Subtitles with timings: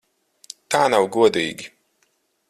[0.75, 1.69] Tā nav godīgi!